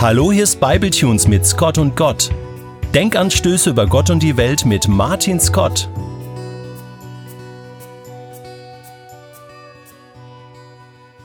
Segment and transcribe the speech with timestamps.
[0.00, 2.30] Hallo, hier ist Bibletunes mit Scott und Gott.
[2.94, 5.90] Denkanstöße über Gott und die Welt mit Martin Scott.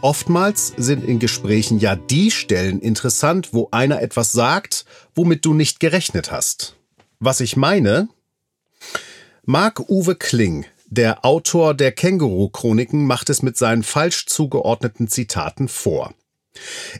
[0.00, 5.78] Oftmals sind in Gesprächen ja die Stellen interessant, wo einer etwas sagt, womit du nicht
[5.78, 6.74] gerechnet hast.
[7.20, 8.08] Was ich meine?
[9.44, 16.12] Marc-Uwe Kling, der Autor der Känguru-Chroniken, macht es mit seinen falsch zugeordneten Zitaten vor.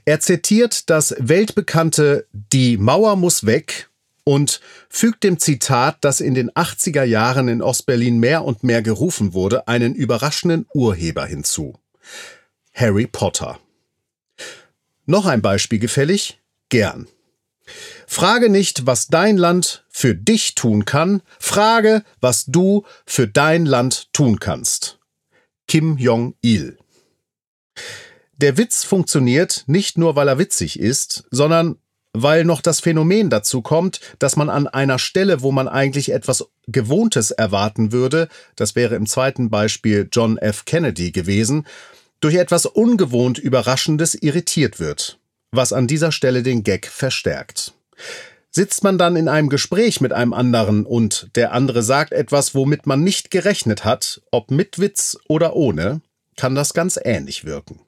[0.05, 3.89] Er zitiert das weltbekannte Die Mauer muss weg
[4.25, 9.35] und fügt dem Zitat, das in den 80er Jahren in Ostberlin mehr und mehr gerufen
[9.35, 11.79] wurde, einen überraschenden Urheber hinzu.
[12.73, 13.61] Harry Potter.
[15.07, 16.41] Noch ein Beispiel gefällig?
[16.71, 17.07] Gern.
[18.07, 24.13] Frage nicht, was dein Land für dich tun kann, frage, was du für dein Land
[24.13, 24.99] tun kannst.
[25.67, 26.79] Kim Jong-il.
[28.45, 31.77] Der Witz funktioniert nicht nur, weil er witzig ist, sondern
[32.13, 36.45] weil noch das Phänomen dazu kommt, dass man an einer Stelle, wo man eigentlich etwas
[36.67, 40.67] Gewohntes erwarten würde, das wäre im zweiten Beispiel John F.
[40.67, 41.67] Kennedy gewesen,
[42.21, 45.19] durch etwas ungewohnt Überraschendes irritiert wird,
[45.51, 47.73] was an dieser Stelle den Gag verstärkt.
[48.51, 52.85] Sitzt man dann in einem Gespräch mit einem anderen und der andere sagt etwas, womit
[52.85, 56.03] man nicht gerechnet hat, ob mit Witz oder ohne,
[56.37, 57.81] kann das ganz ähnlich wirken.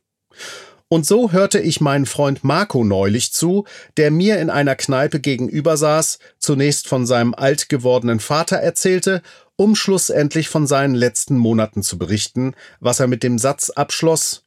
[0.89, 3.65] Und so hörte ich meinen Freund Marco neulich zu,
[3.97, 9.23] der mir in einer Kneipe gegenüber saß, zunächst von seinem alt gewordenen Vater erzählte,
[9.57, 14.45] um schlussendlich von seinen letzten Monaten zu berichten, was er mit dem Satz abschloss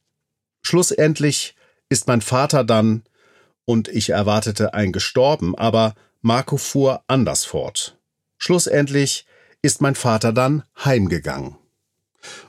[0.62, 1.56] Schlussendlich
[1.90, 3.04] ist mein Vater dann,
[3.66, 7.98] und ich erwartete ein gestorben, aber Marco fuhr anders fort.
[8.38, 9.26] Schlussendlich
[9.62, 11.56] ist mein Vater dann heimgegangen.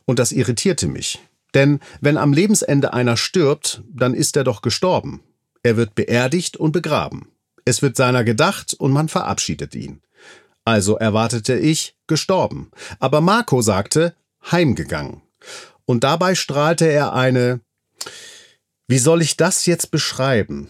[0.06, 1.20] Und das irritierte mich.
[1.54, 5.22] Denn wenn am Lebensende einer stirbt, dann ist er doch gestorben.
[5.62, 7.28] Er wird beerdigt und begraben.
[7.64, 10.00] Es wird seiner gedacht und man verabschiedet ihn.
[10.64, 12.70] Also erwartete ich gestorben.
[12.98, 14.14] Aber Marco sagte
[14.50, 15.22] heimgegangen.
[15.84, 17.60] Und dabei strahlte er eine,
[18.86, 20.68] wie soll ich das jetzt beschreiben?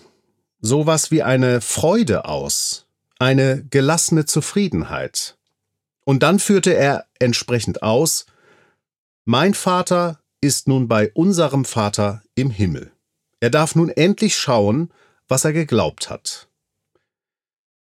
[0.61, 2.87] Sowas wie eine Freude aus,
[3.19, 5.37] eine gelassene Zufriedenheit.
[6.05, 8.27] Und dann führte er entsprechend aus,
[9.25, 12.93] mein Vater ist nun bei unserem Vater im Himmel.
[13.41, 14.93] Er darf nun endlich schauen,
[15.29, 16.49] was er geglaubt hat.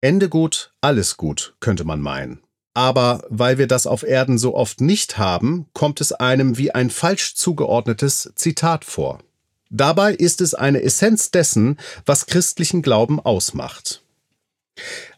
[0.02, 2.42] Ende gut, alles gut, könnte man meinen.
[2.74, 6.90] Aber weil wir das auf Erden so oft nicht haben, kommt es einem wie ein
[6.90, 9.20] falsch zugeordnetes Zitat vor.
[9.70, 14.04] Dabei ist es eine Essenz dessen, was christlichen Glauben ausmacht.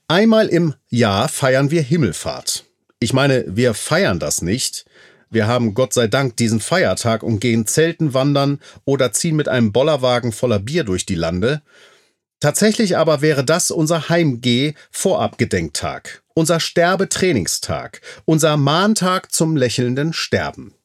[0.07, 2.65] Einmal im Jahr feiern wir Himmelfahrt.
[2.99, 4.85] Ich meine, wir feiern das nicht,
[5.29, 9.71] wir haben Gott sei Dank diesen Feiertag und gehen Zelten wandern oder ziehen mit einem
[9.71, 11.61] Bollerwagen voller Bier durch die Lande.
[12.39, 20.75] Tatsächlich aber wäre das unser Heimgeh-Vorabgedenktag, unser Sterbetrainingstag, unser Mahntag zum lächelnden Sterben.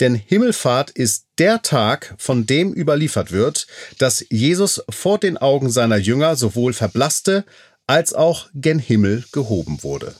[0.00, 3.66] Denn Himmelfahrt ist der Tag, von dem überliefert wird,
[3.98, 7.44] dass Jesus vor den Augen seiner Jünger sowohl verblasste
[7.86, 10.14] als auch gen Himmel gehoben wurde.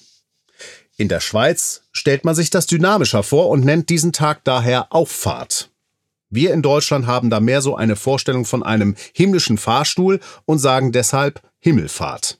[1.03, 5.69] In der Schweiz stellt man sich das dynamischer vor und nennt diesen Tag daher Auffahrt.
[6.31, 10.93] Wir in Deutschland haben da mehr so eine Vorstellung von einem himmlischen Fahrstuhl und sagen
[10.93, 12.39] deshalb Himmelfahrt.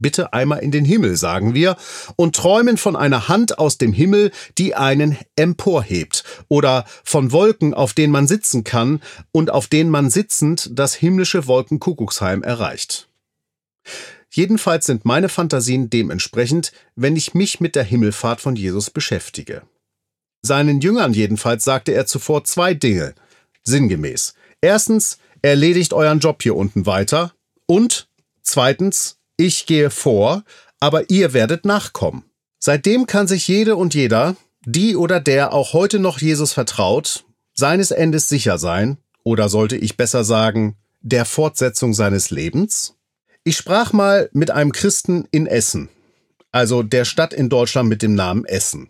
[0.00, 1.76] Bitte einmal in den Himmel, sagen wir,
[2.16, 7.92] und träumen von einer Hand aus dem Himmel, die einen emporhebt, oder von Wolken, auf
[7.92, 13.06] denen man sitzen kann und auf denen man sitzend das himmlische Wolkenkuckucksheim erreicht.
[14.34, 19.62] Jedenfalls sind meine Fantasien dementsprechend, wenn ich mich mit der Himmelfahrt von Jesus beschäftige.
[20.40, 23.14] Seinen Jüngern jedenfalls sagte er zuvor zwei Dinge,
[23.62, 24.34] sinngemäß.
[24.62, 27.34] Erstens, erledigt euren Job hier unten weiter
[27.66, 28.08] und
[28.42, 30.44] zweitens, ich gehe vor,
[30.80, 32.24] aber ihr werdet nachkommen.
[32.58, 37.90] Seitdem kann sich jede und jeder, die oder der auch heute noch Jesus vertraut, seines
[37.90, 42.94] Endes sicher sein, oder sollte ich besser sagen, der Fortsetzung seines Lebens?
[43.44, 45.88] Ich sprach mal mit einem Christen in Essen,
[46.52, 48.88] also der Stadt in Deutschland mit dem Namen Essen.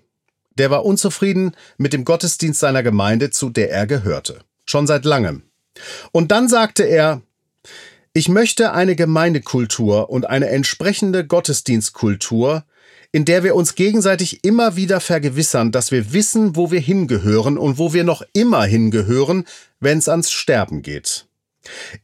[0.58, 4.40] Der war unzufrieden mit dem Gottesdienst seiner Gemeinde, zu der er gehörte.
[4.66, 5.44] Schon seit langem.
[6.12, 7.22] Und dann sagte er,
[8.12, 12.66] ich möchte eine Gemeindekultur und eine entsprechende Gottesdienstkultur,
[13.10, 17.78] in der wir uns gegenseitig immer wieder vergewissern, dass wir wissen, wo wir hingehören und
[17.78, 19.44] wo wir noch immer hingehören,
[19.80, 21.26] wenn es ans Sterben geht.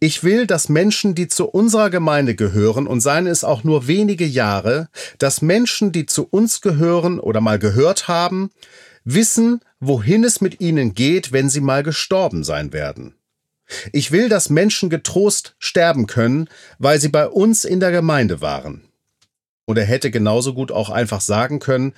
[0.00, 4.26] Ich will, dass Menschen, die zu unserer Gemeinde gehören, und seien es auch nur wenige
[4.26, 4.88] Jahre,
[5.18, 8.50] dass Menschen, die zu uns gehören oder mal gehört haben,
[9.04, 13.14] wissen, wohin es mit ihnen geht, wenn sie mal gestorben sein werden.
[13.92, 18.82] Ich will, dass Menschen getrost sterben können, weil sie bei uns in der Gemeinde waren.
[19.66, 21.92] Und er hätte genauso gut auch einfach sagen können,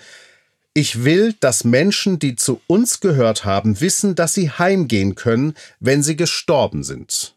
[0.73, 6.03] ich will, dass Menschen, die zu uns gehört haben, wissen, dass sie heimgehen können, wenn
[6.03, 7.35] sie gestorben sind.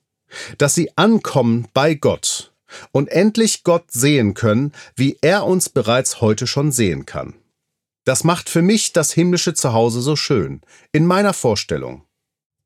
[0.57, 2.53] Dass sie ankommen bei Gott
[2.91, 7.35] und endlich Gott sehen können, wie er uns bereits heute schon sehen kann.
[8.05, 12.03] Das macht für mich das himmlische Zuhause so schön, in meiner Vorstellung.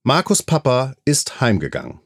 [0.03, 1.99] Markus Papa ist heimgegangen.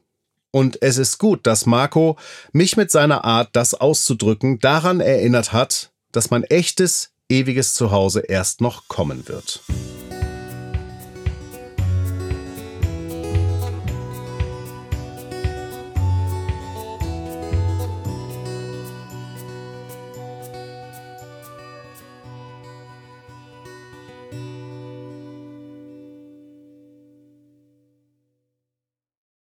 [0.50, 2.18] Und es ist gut, dass Marco
[2.52, 8.60] mich mit seiner Art, das auszudrücken, daran erinnert hat, dass mein echtes, ewiges Zuhause erst
[8.60, 9.62] noch kommen wird.